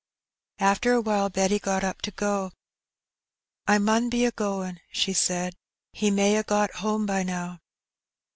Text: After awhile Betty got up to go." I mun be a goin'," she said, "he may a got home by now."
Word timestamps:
After 0.57 0.93
awhile 0.93 1.29
Betty 1.29 1.59
got 1.59 1.83
up 1.83 2.01
to 2.01 2.09
go." 2.09 2.53
I 3.67 3.77
mun 3.77 4.09
be 4.09 4.25
a 4.25 4.31
goin'," 4.31 4.79
she 4.91 5.13
said, 5.13 5.53
"he 5.93 6.09
may 6.09 6.37
a 6.37 6.43
got 6.43 6.77
home 6.77 7.05
by 7.05 7.21
now." 7.21 7.59